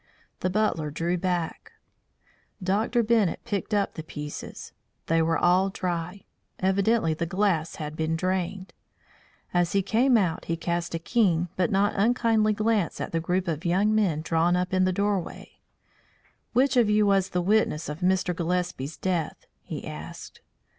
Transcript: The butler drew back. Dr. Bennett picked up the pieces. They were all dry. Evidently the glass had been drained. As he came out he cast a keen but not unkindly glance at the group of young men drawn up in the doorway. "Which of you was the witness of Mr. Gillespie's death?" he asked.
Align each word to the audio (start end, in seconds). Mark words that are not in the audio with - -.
The 0.39 0.49
butler 0.49 0.89
drew 0.89 1.15
back. 1.15 1.73
Dr. 2.63 3.03
Bennett 3.03 3.39
picked 3.45 3.71
up 3.71 3.93
the 3.93 4.01
pieces. 4.01 4.71
They 5.05 5.21
were 5.21 5.37
all 5.37 5.69
dry. 5.69 6.25
Evidently 6.59 7.13
the 7.13 7.27
glass 7.27 7.75
had 7.75 7.95
been 7.95 8.15
drained. 8.15 8.73
As 9.53 9.73
he 9.73 9.83
came 9.83 10.17
out 10.17 10.45
he 10.45 10.57
cast 10.57 10.95
a 10.95 10.97
keen 10.97 11.49
but 11.55 11.69
not 11.69 11.93
unkindly 11.95 12.53
glance 12.53 12.99
at 12.99 13.11
the 13.11 13.19
group 13.19 13.47
of 13.47 13.63
young 13.63 13.93
men 13.93 14.21
drawn 14.23 14.55
up 14.55 14.73
in 14.73 14.85
the 14.85 14.91
doorway. 14.91 15.59
"Which 16.53 16.75
of 16.75 16.89
you 16.89 17.05
was 17.05 17.29
the 17.29 17.39
witness 17.39 17.87
of 17.87 17.99
Mr. 17.99 18.35
Gillespie's 18.35 18.97
death?" 18.97 19.45
he 19.61 19.85
asked. 19.87 20.41